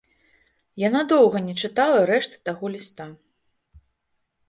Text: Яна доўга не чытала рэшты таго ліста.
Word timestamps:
Яна 0.83 1.01
доўга 1.11 1.37
не 1.49 1.55
чытала 1.65 2.01
рэшты 2.13 2.37
таго 2.51 2.65
ліста. 2.79 3.11